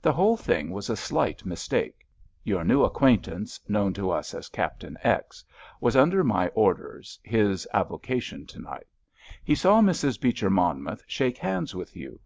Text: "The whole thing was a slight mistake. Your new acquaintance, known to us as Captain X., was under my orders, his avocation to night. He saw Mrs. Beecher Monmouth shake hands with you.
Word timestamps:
"The 0.00 0.12
whole 0.12 0.36
thing 0.36 0.70
was 0.72 0.90
a 0.90 0.96
slight 0.96 1.46
mistake. 1.46 2.04
Your 2.42 2.64
new 2.64 2.82
acquaintance, 2.82 3.60
known 3.68 3.94
to 3.94 4.10
us 4.10 4.34
as 4.34 4.48
Captain 4.48 4.98
X., 5.04 5.44
was 5.80 5.94
under 5.94 6.24
my 6.24 6.48
orders, 6.48 7.20
his 7.22 7.68
avocation 7.72 8.44
to 8.48 8.58
night. 8.58 8.88
He 9.44 9.54
saw 9.54 9.80
Mrs. 9.80 10.20
Beecher 10.20 10.50
Monmouth 10.50 11.04
shake 11.06 11.38
hands 11.38 11.76
with 11.76 11.94
you. 11.94 12.18